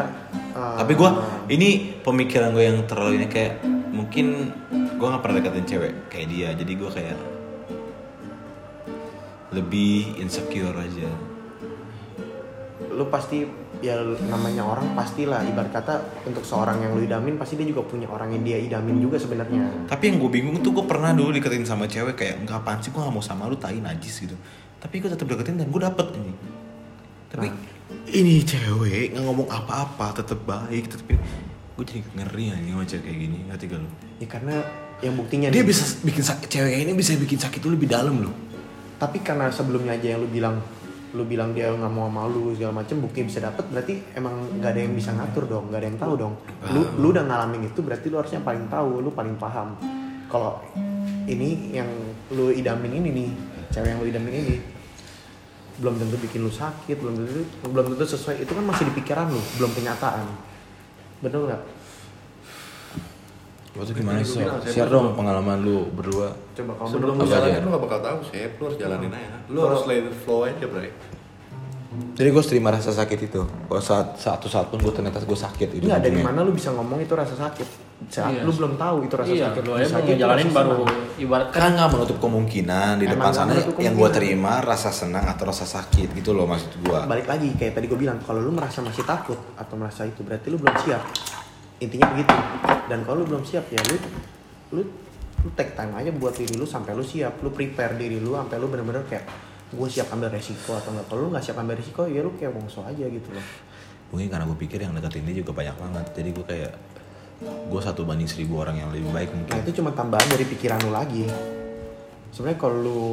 [0.54, 1.10] uh, tapi gue
[1.50, 1.68] ini
[2.04, 6.72] pemikiran gue yang terlalu ini kayak mungkin gue nggak pernah deketin cewek kayak dia jadi
[6.78, 7.18] gue kayak
[9.58, 11.10] lebih insecure aja
[12.94, 13.42] lu pasti
[13.84, 15.42] ya namanya orang pastilah.
[15.46, 15.94] Ibarat kata
[16.26, 19.90] untuk seorang yang lu idamin pasti dia juga punya orang yang dia idamin juga sebenarnya.
[19.90, 22.90] Tapi yang gue bingung tuh gue pernah dulu deketin sama cewek kayak nggak apaan sih?
[22.90, 24.36] Gue gak mau sama lu tai najis gitu.
[24.78, 26.58] Tapi gue tetap deketin dan gue dapet ini
[27.28, 27.52] tapi
[28.08, 31.20] ini cewek nggak ngomong apa-apa tetap baik tetap ini.
[31.76, 33.38] Gue jadi ngeri aja sama cewek kayak gini.
[33.46, 33.90] Ngerti gak lu?
[34.18, 34.56] Ya karena
[34.98, 38.16] yang buktinya dia nih, bisa bikin sakit cewek ini bisa bikin sakit lu lebih dalam
[38.24, 38.34] loh.
[38.98, 40.58] Tapi karena sebelumnya aja yang lu bilang
[41.16, 44.70] lu bilang dia nggak mau sama lu segala macem bukti bisa dapet berarti emang nggak
[44.76, 46.34] ada yang bisa ngatur dong nggak ada yang tahu dong.
[46.74, 49.72] Lu lu udah ngalamin itu berarti lu harusnya paling tahu lu paling paham.
[50.28, 50.60] Kalau
[51.24, 51.88] ini yang
[52.32, 53.28] lu idamin ini nih
[53.72, 54.54] cewek yang lu idamin ini
[55.78, 59.32] belum tentu bikin lu sakit belum tentu belum tentu sesuai itu kan masih di pikiran
[59.32, 60.26] lu belum kenyataan.
[61.24, 61.62] Bener nggak
[63.68, 64.42] Tuh gimana sih?
[64.68, 66.34] Share dong pengalaman lu berdua.
[66.56, 69.36] Coba kalau Sebelum lu jalanin lu gak bakal tahu sih, lu harus jalanin aja.
[69.46, 70.90] Lu harus let it flow aja, bray.
[71.88, 73.42] Jadi gue terima rasa sakit itu.
[73.42, 75.84] Kalau saat satu saat pun gue ternyata gue sakit itu.
[75.88, 77.88] Enggak dari mana lu bisa ngomong itu rasa sakit?
[78.06, 78.42] Saat Iya.
[78.46, 79.62] lu belum tahu itu rasa iya sakit.
[79.66, 80.86] lu aja sakit jalanin baru
[81.18, 83.52] ibaratkan kan nggak menutup kemungkinan di Emang depan sana
[83.82, 87.00] yang gue terima rasa senang atau rasa sakit gitu loh maksud gue.
[87.10, 90.46] balik lagi kayak tadi gue bilang kalau lu merasa masih takut atau merasa itu berarti
[90.46, 91.02] lu belum siap
[91.82, 92.34] intinya begitu
[92.88, 93.96] dan kalau lu belum siap ya lu
[94.72, 94.82] lu
[95.44, 97.38] lu take time aja buat diri lu sampai lu siap.
[97.44, 99.24] Lu prepare diri lu sampai lu bener-bener kayak
[99.68, 101.06] gue siap ambil resiko atau enggak.
[101.06, 103.44] Kalau lu nggak siap ambil resiko ya lu kayak bongso aja gitu loh.
[104.10, 106.06] Mungkin karena gue pikir yang deketin dia juga banyak banget.
[106.16, 106.72] Jadi gue kayak
[107.46, 109.62] gue satu banding seribu orang yang lebih baik nah mungkin.
[109.62, 111.22] itu cuma tambahan dari pikiran lu lagi.
[112.34, 113.04] Sebenarnya kalau lu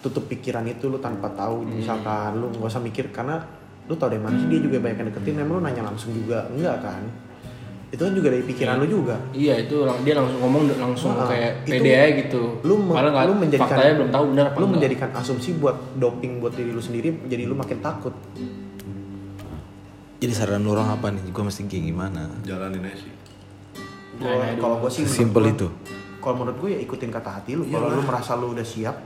[0.00, 3.36] tutup pikiran itu lu tanpa tahu misalkan lu nggak usah mikir karena
[3.84, 5.44] lu tau dari mana sih dia juga banyak yang deketin.
[5.44, 6.48] Emang lu nanya langsung juga?
[6.48, 7.04] Enggak kan
[7.94, 11.62] itu kan juga dari pikiran lu juga iya itu dia langsung ngomong langsung Nah, kayak
[11.62, 14.50] itu pede aja gitu lu me- Padahal nggak- lu menjadikan faktanya belum tahu benar apa
[14.50, 14.74] lu enggak.
[14.74, 18.14] menjadikan asumsi buat doping buat diri lu sendiri jadi lu makin takut
[20.16, 21.20] Jadi saran lu orang apa nih?
[21.28, 22.22] Gue mesti kayak gimana?
[22.42, 23.12] Jalanin aja sih.
[24.16, 25.68] Gua- Nah, kalau gue sih gua- itu.
[26.16, 28.96] kalau menurut gue ya ikutin kata hati lu kalau lu merasa lu udah siap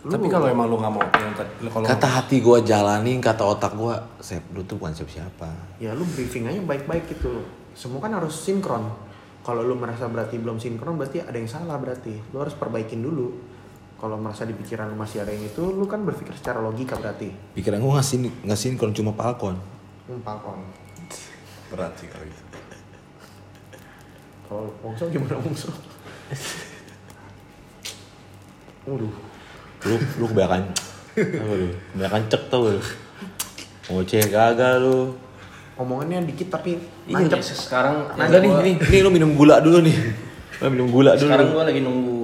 [0.00, 3.72] lu Tapi kalau emang lu nggak mau yang kalau Kata hati gue jalanin, kata otak
[3.72, 5.48] gue, Sep, lu tuh bukan siapa siapa.
[5.78, 7.38] ya lu briefing aja baik-baik gitu
[7.78, 8.90] semua kan harus sinkron
[9.46, 13.38] kalau lu merasa berarti belum sinkron berarti ada yang salah berarti lu harus perbaikin dulu
[14.02, 17.30] kalau merasa di pikiran lu masih ada yang itu lu kan berpikir secara logika berarti
[17.54, 18.18] Pikiran gue ngasih
[18.50, 19.54] ngasih kalau cuma palkon.
[20.10, 20.58] hmm, palkon
[21.70, 22.42] berat sih kalau gitu.
[24.50, 25.70] kalau Wongso gimana Wongso
[28.88, 29.12] Waduh,
[29.84, 30.64] Lu lu kebanyakan
[31.60, 31.68] lu?
[31.92, 32.80] Kebanyakan cek tau lu.
[33.92, 35.27] Ngoceh gagal lu.
[35.78, 36.74] Omongannya dikit tapi
[37.06, 37.38] iya nancep.
[37.38, 39.94] guys, sekarang Enggak nih, gua- nih, nih lu minum gula dulu nih.
[40.58, 41.24] Lu minum gula dulu.
[41.24, 42.18] sekarang gue lagi nunggu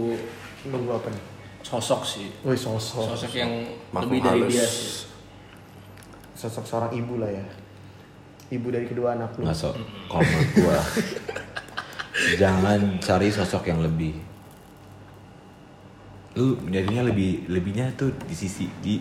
[0.66, 1.22] Nunggu apa nih?
[1.62, 3.08] sosok sih Wih sosok.
[3.08, 3.52] sosok yang
[3.90, 4.50] Makhluk lebih dari halus.
[4.50, 4.90] dia sih
[6.36, 7.46] Sosok seorang ibu lah ya.
[8.50, 9.46] Ibu dari kedua anak lu.
[9.46, 9.72] Kalau
[10.20, 10.76] menurut gua
[12.34, 14.12] jangan cari sosok yang lebih.
[16.34, 18.98] Lu jadinya lebih lebihnya tuh di sisi di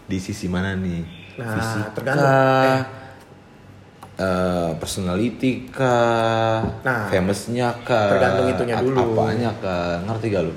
[0.00, 1.02] di sisi mana nih?
[1.36, 2.24] Nah, Fisika, tergantung.
[2.24, 2.80] eh,
[4.76, 8.96] personality kah, Nah, famousnya kah, tergantung itunya dulu.
[9.14, 10.54] apanya kah, ngerti gak lu?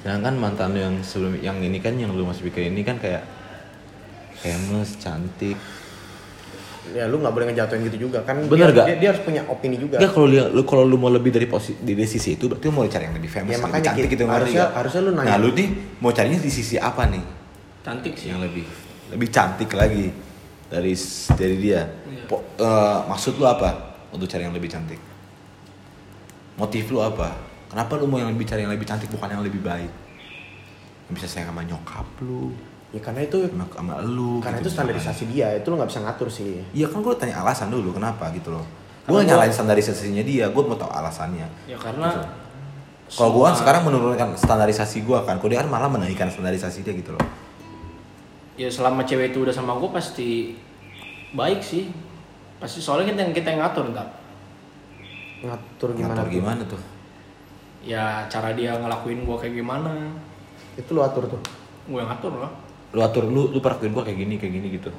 [0.00, 3.20] Sedangkan mantan lu yang sebelum yang ini kan yang lu masih pikir ini kan kayak
[4.34, 5.56] famous, cantik,
[6.90, 8.34] Ya lu nggak boleh ngejatuhin gitu juga kan.
[8.42, 8.86] Bener dia, gak?
[8.88, 10.02] Dia, dia harus punya opini juga.
[10.02, 12.72] Enggak kalau lu, lu kalau lu mau lebih dari posisi dari sisi itu berarti lu
[12.72, 14.10] mau cari yang lebih famous, Ya, lebih makanya cantik gitu.
[14.10, 14.70] gitu ngerti Harusnya- nggak?
[14.74, 15.28] harusnya lu nanya.
[15.28, 17.24] Nah, lu nih mau carinya di sisi apa nih?
[17.80, 18.64] cantik sih Yang lebih
[19.08, 20.04] lebih cantik lagi
[20.70, 20.94] dari
[21.34, 21.82] dari dia.
[22.06, 22.24] Iya.
[22.24, 23.70] Po- eh, maksud lu apa
[24.08, 24.98] untuk cari yang lebih cantik?
[26.54, 27.34] Motif lu apa?
[27.66, 29.90] Kenapa lu mau yang lebih cari yang lebih cantik bukan yang lebih baik?
[31.06, 32.54] Yang bisa sayang sama nyokap lu,
[32.90, 34.38] Ya karena itu sama, sama lu.
[34.38, 35.48] karena gitu itu standarisasi dia.
[35.54, 36.62] Itu lu nggak bisa ngatur sih.
[36.70, 38.66] Iya kan gue tanya alasan dulu kenapa gitu loh.
[39.02, 41.46] Gue gua- nyalain standarisasinya dia, gue mau tahu alasannya.
[41.66, 42.10] ya karena
[43.10, 46.94] Kalau gue kan sekarang menurunkan standarisasi gue kan, kalau dia kan malah menaikkan standarisasi dia
[46.94, 47.24] gitu loh.
[48.60, 50.52] Ya selama cewek itu udah sama gue pasti
[51.32, 51.88] baik sih
[52.58, 54.08] pasti soalnya kita yang kita yang ngatur ntar
[55.40, 56.12] Ngatur gimana?
[56.12, 56.34] Ngatur tuh?
[56.36, 56.80] gimana tuh?
[57.80, 59.88] ya cara dia ngelakuin gue kayak gimana
[60.76, 61.40] Itu lu atur tuh.
[61.86, 62.52] gue yang ngatur lah
[62.92, 64.90] Lu atur lu, lu perhatiin gue kayak gini, kayak gini gitu.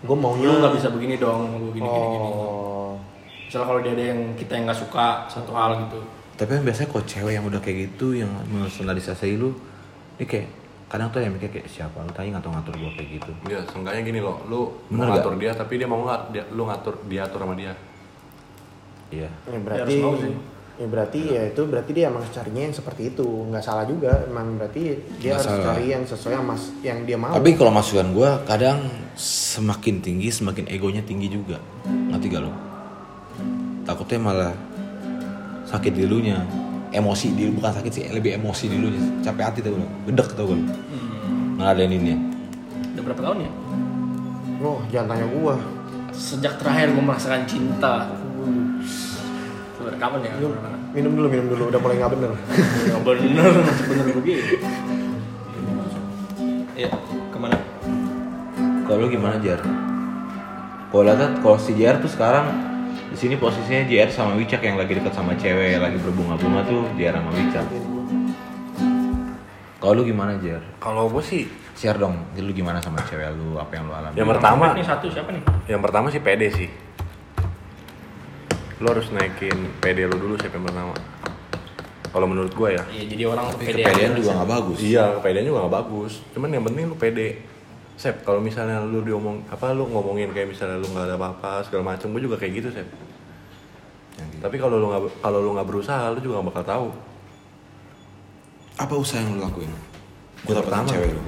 [0.00, 0.46] Gue maunya.
[0.46, 2.94] lu nggak bisa begini dong gue gini gini gini Oh.
[3.42, 5.98] misalnya kalau dia ada yang kita yang nggak suka satu hal gitu
[6.38, 9.50] Tapi kan biasanya kok cewek yang udah kayak gitu, yang menstandarisasi lu,
[10.16, 10.46] ini kayak
[10.90, 13.30] kadang tuh yang mikir kayak siapa lu tanya ngatur-ngatur gue kayak gitu.
[13.46, 16.62] Iya, seenggaknya gini loh, lu Bener mau ngatur dia tapi dia mau nggak dia, lu
[16.66, 17.72] ngatur dia atur sama dia.
[19.08, 19.30] Iya.
[19.30, 20.34] Ya berarti harus mau sih.
[20.80, 24.56] ya berarti ya itu berarti dia emang carinya yang seperti itu nggak salah juga emang
[24.56, 25.66] berarti dia Nggak harus salah.
[25.76, 28.78] cari yang sesuai yang mas yang dia mau Tapi kalau masukan gue kadang
[29.14, 31.60] semakin tinggi semakin egonya tinggi juga.
[31.86, 32.52] Ngerti gak lo?
[33.84, 34.52] Takutnya malah
[35.66, 36.38] sakit di dulunya.
[36.90, 39.02] Emosi di bukan sakit sih, lebih emosi di dulunya.
[39.22, 39.86] Capek hati tau lo.
[40.06, 40.58] Gedek tau lo.
[40.58, 41.58] hmm.
[41.58, 42.16] Ngeladeninnya.
[42.90, 43.50] udah berapa tahun ya
[44.60, 45.54] oh jangan tanya gua
[46.10, 48.12] sejak terakhir gue merasakan cinta
[49.72, 50.32] Sudah kapan ya?
[50.36, 50.52] minum,
[50.92, 52.30] minum dulu minum dulu udah mulai nggak bener
[52.84, 54.42] Nggak bener, masih bener begini.
[56.76, 56.90] Iya,
[57.32, 57.56] ke mana?
[58.84, 59.60] Kalau lu gimana Jar?
[60.90, 62.69] Kalau lihat kalau si Jar tuh sekarang
[63.10, 67.18] di sini posisinya JR sama Wicak yang lagi deket sama cewek lagi berbunga-bunga tuh JR
[67.18, 67.66] sama Wicak.
[69.80, 70.60] Kalau lu gimana Jar?
[70.76, 74.12] Kalau gue sih Share dong, lu gimana sama cewek lu, apa yang lu alami?
[74.12, 75.40] Yang pertama- Ini satu siapa nih?
[75.66, 76.68] yang pertama sih pede sih.
[78.76, 80.92] Lu harus naikin pede lu dulu siapa yang pertama.
[82.12, 82.82] Kalau menurut gue ya.
[82.92, 84.78] Iya jadi orang Tapi kepedean juga nggak bagus.
[84.78, 86.12] Iya, kepedean juga gak bagus.
[86.30, 87.28] Cuman yang penting lu pede.
[88.00, 91.92] Sep, kalau misalnya lu diomong apa lu ngomongin kayak misalnya lu nggak ada apa-apa segala
[91.92, 92.88] macam, gue juga kayak gitu, Sep.
[94.16, 94.40] Yang gitu.
[94.40, 96.86] Tapi kalau lu nggak kalau lu nggak berusaha, lu juga gak bakal tahu.
[98.80, 99.68] Apa usaha yang lu lakuin?
[100.48, 100.88] Gue pertama.
[100.88, 101.22] cewek lu.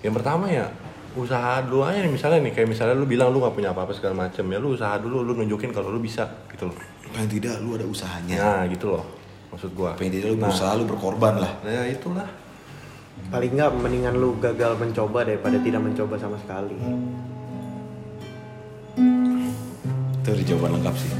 [0.00, 0.66] Yang pertama ya
[1.12, 4.24] usaha dulu aja nih misalnya nih kayak misalnya lu bilang lu nggak punya apa-apa segala
[4.26, 6.76] macam ya lu usaha dulu lu nunjukin kalau lu bisa gitu loh
[7.12, 8.36] Paling tidak lu ada usahanya.
[8.40, 9.04] nah gitu loh
[9.52, 11.52] maksud gua Paling tidak lu nah, berusaha, lu berkorban lah.
[11.68, 12.24] ya itulah
[13.28, 16.76] paling nggak mendingan lu gagal mencoba daripada tidak mencoba sama sekali
[20.14, 21.10] Itu udah jawaban lengkap sih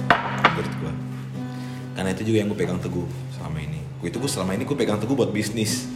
[0.46, 0.92] menurut gua.
[1.92, 3.80] Karena itu juga yang gue pegang teguh selama ini.
[3.98, 5.90] Gue itu gue selama ini gue pegang teguh buat bisnis.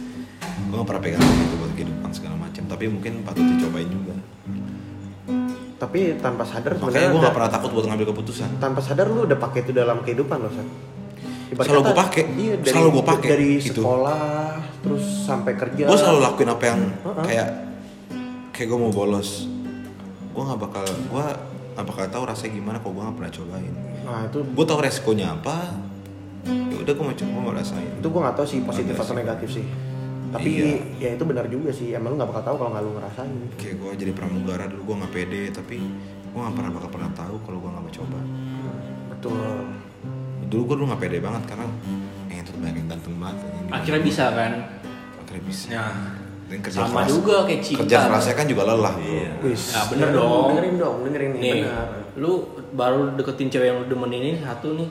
[0.67, 2.63] Gue gak pernah pegang teguh buat kehidupan segala macam.
[2.65, 4.15] Tapi mungkin patut dicobain juga.
[5.77, 8.49] tapi tanpa sadar Makanya gue udah- gak pernah takut buat ngambil keputusan.
[8.57, 10.65] tanpa sadar lu udah pakai itu dalam kehidupan lo Sat.
[11.47, 12.23] Ibarat Selalu gua pakai.
[12.35, 13.81] iya, dari, Selalu gua pakai, dari gitu.
[13.81, 14.25] sekolah
[14.77, 17.23] terus sampai kerja Gue selalu lakuin apa yang Heeh.
[17.23, 17.49] kayak
[18.51, 19.45] kayak gue mau bolos.
[20.31, 21.25] Gue gak bakal gue
[21.73, 23.73] gak bakal tahu rasanya gimana kalau gue gak pernah cobain.
[24.01, 25.57] nah itu Gue tahu resikonya apa.
[26.47, 27.91] Ya udah gue mau coba mau rasain.
[27.93, 29.67] itu gua nggak tahu sih positif atau negatif sih
[30.27, 30.51] tapi
[30.95, 33.75] ya itu benar juga sih emang lu nggak bakal tahu kalau nggak lu ngerasain kayak
[33.77, 35.79] gue jadi pramugara dulu gue nggak pede tapi
[36.21, 38.19] gue nggak pernah bakal pernah tahu kalau gue nggak mau coba
[39.09, 39.39] betul
[40.47, 41.65] dulu gue dulu nggak pede banget karena
[42.27, 43.37] eh itu banyak yang ganteng banget.
[43.69, 44.51] Akhirnya bisa kan.
[45.17, 45.95] akhirnya bisa Nah,
[46.47, 47.79] dan kerja sama keras juga kayak cinta.
[47.83, 49.31] kerja kerasnya kan juga lelah Iya.
[49.41, 50.43] Wis, Ya, bener dong.
[50.49, 51.61] dengerin dong dengerin nih, Nih,
[52.15, 52.31] lu
[52.71, 54.87] baru deketin cewek yang lu demen ini satu nih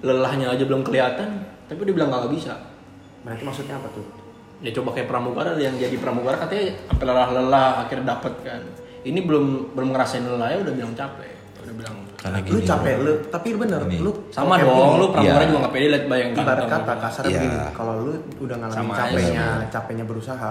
[0.00, 1.28] lelahnya aja belum kelihatan,
[1.66, 2.54] tapi dia bilang nggak bisa.
[3.20, 4.06] berarti maksudnya apa tuh
[4.60, 8.60] Ya coba kayak pramugara yang jadi pramugara katanya sampai lelah-lelah akhirnya dapet kan.
[9.00, 13.12] Ini belum belum ngerasain lelah ya udah bilang capek, udah bilang karena lu capek lu
[13.26, 13.96] tapi bener Ini.
[13.98, 15.48] lu sama dong, begini, lu pramugara Iya.
[15.48, 17.32] juga nggak pede liat bayang ibarat kata kasar Iya.
[17.34, 19.68] begini kalau lu udah ngalamin Sama aja capeknya sih.
[19.70, 20.50] capeknya berusaha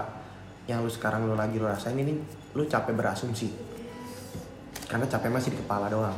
[0.65, 2.13] yang lu sekarang lu lagi lu rasain ini
[2.51, 3.47] lu capek berasumsi
[4.86, 6.17] karena capek masih di kepala doang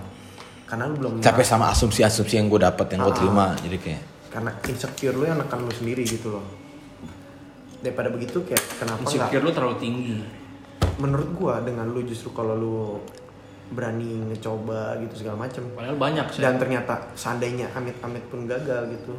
[0.64, 3.18] karena lu belum capek sama asumsi-asumsi yang gue dapat yang gue Ah.
[3.18, 6.46] terima jadi kayak karena insecure lu yang nekan lu sendiri gitu loh
[7.78, 10.18] daripada begitu kayak kenapa nggak insecure lu terlalu tinggi.
[10.94, 12.76] menurut gua dengan lu justru kalau lu
[13.72, 15.64] berani ngecoba gitu segala macem.
[15.74, 16.44] Padahal banyak sih.
[16.44, 19.16] dan ternyata seandainya amit-amit pun gagal gitu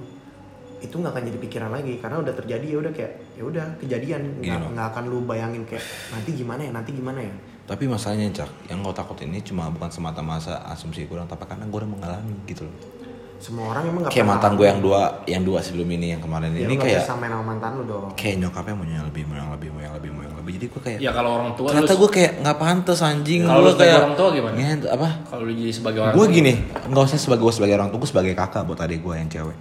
[0.83, 1.95] itu nggak akan jadi pikiran lagi.
[2.03, 4.23] Karena udah terjadi ya udah kayak ya udah kejadian.
[4.43, 7.35] Nggak nggak akan lu bayangin kayak nanti gimana ya nanti gimana ya?
[7.63, 11.79] Tapi masalahnya cak yang gue takut ini cuma bukan semata-mata asumsi gue tapi karena gue
[11.79, 13.02] udah mengalami gitu loh
[13.43, 16.23] semua orang emang nggak kayak pernah mantan gue yang dua yang dua sebelum ini yang
[16.23, 16.55] kemarin.
[16.55, 18.15] Ya, ini kayak main sama mantan lu dong.
[18.15, 20.53] kayak nyokapnya mau yang lebih mau yang lebih mau yang lebih mau yang lebih.
[20.63, 23.43] Jadi gue kayak Ya kalau orang tua ternyata gue kayak nggak pantas anjing.
[23.43, 24.55] Kalau lu sebagai orang tua gimana?
[24.55, 25.09] Ngent- apa?
[25.27, 26.53] Kalau lu jadi sebagai orang gue gini
[26.87, 29.59] nggak usah sebagai gue sebagai orang tua gue sebagai kakak buat adik gue yang cewek.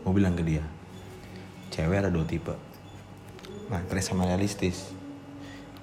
[0.00, 0.64] Gue bilang ke dia
[1.68, 2.54] cewek ada dua tipe.
[3.68, 4.94] Matre sama realistis.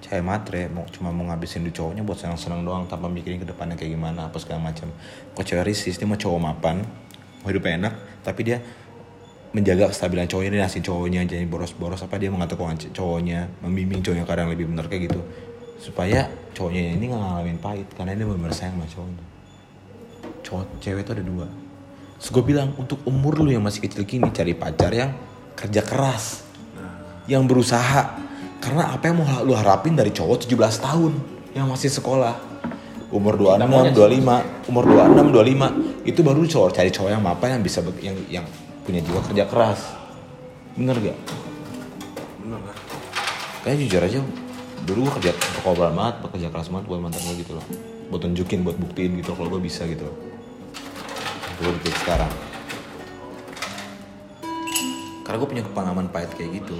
[0.02, 3.46] Cewek matre mau cuma mau ngabisin duit cowoknya buat senang senang doang tanpa mikirin ke
[3.46, 4.90] depannya kayak gimana apa segala macam.
[5.36, 6.82] Kok cewek realistis dia mau cowok mapan
[7.50, 8.62] hidup enak tapi dia
[9.52, 14.24] menjaga kestabilan cowoknya dia ngasih cowoknya jadi boros-boros apa dia mengatur keuangan cowoknya membimbing cowoknya
[14.24, 15.20] kadang lebih benar kayak gitu.
[15.76, 16.24] Supaya
[16.56, 19.24] cowoknya ini nggak ngalamin pahit karena dia benar sayang sama cowoknya.
[20.42, 21.46] Cowok cewek itu ada dua.
[22.16, 25.12] Terus gue bilang untuk umur lu yang masih kecil gini cari pacar yang
[25.52, 26.48] kerja keras
[27.28, 28.32] yang berusaha.
[28.62, 31.12] Karena apa yang mau lu harapin dari cowok 17 tahun
[31.52, 32.51] yang masih sekolah
[33.12, 37.84] umur 26, 25, umur 26, 25 itu baru cowok cari cowok yang apa yang bisa
[38.00, 38.46] yang yang
[38.82, 39.80] punya jiwa kerja keras.
[40.74, 41.18] Bener gak?
[42.42, 42.76] bener lah.
[43.62, 44.18] Kayaknya jujur aja
[44.82, 47.66] dulu gue kerja berkorban banget, bekerja keras banget buat mantan gue gitu loh.
[48.10, 50.08] Buat tunjukin, buat buktiin gitu kalau gue bisa gitu
[51.62, 52.32] gue detik sekarang.
[55.22, 56.74] Karena gue punya pengalaman pahit kayak gitu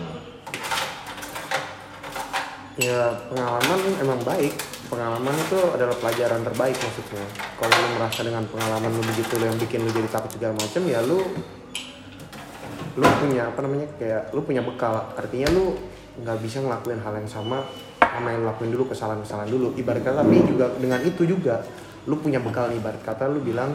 [2.80, 4.54] ya pengalaman emang baik.
[4.92, 7.24] Pengalaman itu adalah pelajaran terbaik maksudnya.
[7.56, 10.82] Kalau lu merasa dengan pengalaman lu begitu lu yang bikin lu jadi takut segala macam
[10.84, 11.18] ya lu
[12.92, 15.00] lu punya apa namanya kayak lu punya bekal.
[15.16, 15.80] Artinya lu
[16.20, 17.64] nggak bisa ngelakuin hal yang sama
[18.04, 19.72] sama yang lakuin dulu kesalahan-kesalahan dulu.
[19.80, 21.64] Ibarat kata tapi juga dengan itu juga
[22.04, 22.76] lu punya bekal nih.
[22.76, 23.72] Ibarat kata lu bilang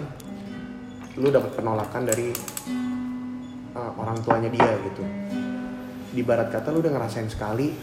[1.17, 2.29] lu dapat penolakan dari
[3.73, 5.01] uh, orang tuanya dia gitu.
[6.13, 7.73] Di barat kata lu udah ngerasain sekali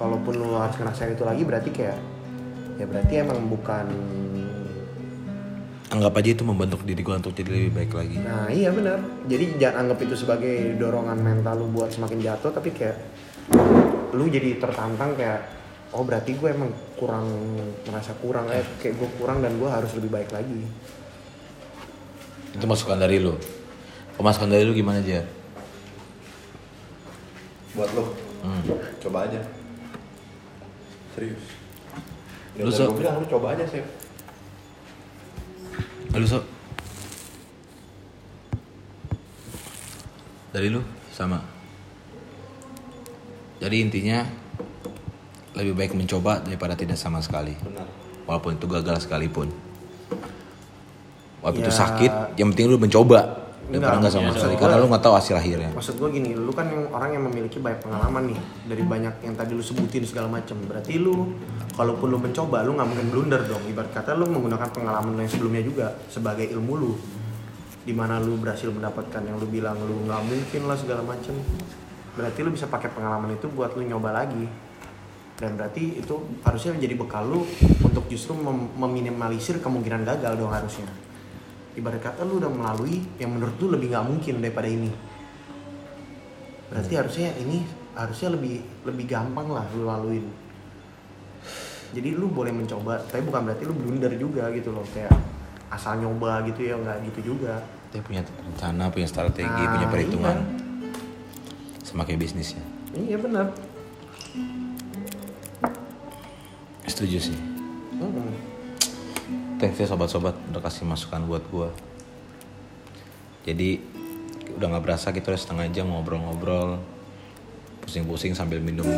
[0.00, 1.98] kalaupun lu harus ngerasain itu lagi berarti kayak
[2.80, 3.86] ya berarti emang bukan
[5.92, 8.16] anggap aja itu membentuk diri gue untuk jadi lebih baik lagi.
[8.24, 9.04] Nah iya benar.
[9.28, 12.96] Jadi jangan anggap itu sebagai dorongan mental lu buat semakin jatuh tapi kayak
[14.16, 15.44] lu jadi tertantang kayak
[15.92, 17.26] oh berarti gue emang kurang
[17.84, 20.64] merasa kurang eh kayak gue kurang dan gue harus lebih baik lagi.
[22.56, 23.36] Itu masukan dari lu.
[24.16, 25.20] Pemasukan dari lu gimana aja
[27.74, 28.04] buat lo
[28.40, 28.64] Hmm.
[29.04, 29.36] coba aja
[31.14, 31.42] serius
[32.54, 32.92] Dan Lu, So?
[32.92, 33.82] bilang lu coba aja sih
[36.10, 36.42] Lu so?
[40.50, 40.82] Dari lu
[41.14, 41.38] sama.
[43.62, 44.26] Jadi intinya
[45.54, 47.54] lebih baik mencoba daripada tidak sama sekali.
[47.62, 47.86] benar
[48.26, 49.46] Walaupun itu gagal sekalipun.
[51.38, 51.78] Walaupun itu Ya.
[51.86, 53.39] sakit, yang penting lu mencoba
[53.70, 54.52] daripada Enggak, nggak sama iya sekali.
[54.52, 54.60] dong.
[54.60, 55.70] Karena lu nggak tahu hasil akhirnya.
[55.70, 59.34] Maksud gue gini, lu kan yang orang yang memiliki banyak pengalaman nih dari banyak yang
[59.38, 60.56] tadi lu sebutin segala macam.
[60.66, 61.14] Berarti lu,
[61.78, 63.62] kalaupun lu mencoba, lu nggak mungkin blunder dong.
[63.70, 66.92] Ibarat kata lu menggunakan pengalaman lu yang sebelumnya juga sebagai ilmu lu,
[67.86, 71.38] di mana lu berhasil mendapatkan yang lu bilang lu nggak mungkin lah segala macam.
[72.18, 74.44] Berarti lu bisa pakai pengalaman itu buat lu nyoba lagi.
[75.40, 77.40] Dan berarti itu harusnya menjadi bekal lu
[77.80, 80.84] untuk justru mem- meminimalisir kemungkinan gagal dong harusnya
[81.80, 84.90] ibarat kata lu udah melalui yang menurut lu lebih nggak mungkin daripada ini
[86.68, 87.64] berarti harusnya ini
[87.96, 90.28] harusnya lebih lebih gampang lah lu laluin
[91.90, 95.10] jadi lu boleh mencoba tapi bukan berarti lu blunder juga gitu loh kayak
[95.70, 97.58] asal nyoba gitu ya nggak gitu juga
[97.90, 100.36] Dia punya rencana, punya strategi, Nah, punya perhitungan.
[100.38, 101.82] iya.
[101.82, 102.62] Sama kayak bisnisnya.
[102.94, 103.50] iya benar
[106.86, 107.38] Setuju sih.
[107.98, 108.49] Mm-mm.
[109.60, 111.68] Thanks ya sobat-sobat udah kasih masukan buat gua.
[113.44, 113.76] Jadi
[114.56, 116.80] udah nggak berasa kita udah setengah jam ngobrol-ngobrol,
[117.84, 118.88] pusing-pusing sambil minum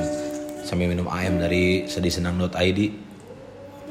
[0.62, 2.80] sambil minum ayam dari sedihsenang.id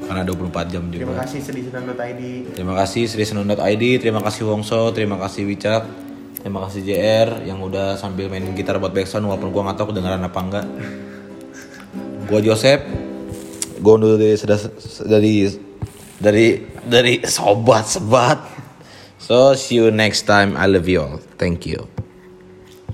[0.00, 1.28] karena 24 jam terima juga.
[1.28, 2.22] kasih sedih senang.id
[2.56, 5.84] Terima kasih sedihsenang.id, terima kasih Wongso, terima kasih Wicak,
[6.40, 10.24] terima kasih JR yang udah sambil mainin gitar buat backsound walaupun gua nggak tahu kedengaran
[10.24, 10.66] apa enggak.
[12.26, 12.82] Gua Joseph,
[13.84, 14.34] gua undur dari
[15.06, 15.32] dari
[16.22, 18.38] dari dari sobat sebat.
[19.18, 20.54] So see you next time.
[20.54, 21.18] I love you all.
[21.38, 22.01] Thank you.